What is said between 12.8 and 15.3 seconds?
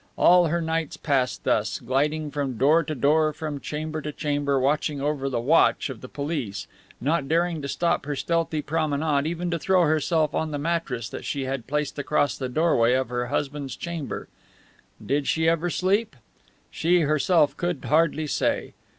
of her husband's chamber. Did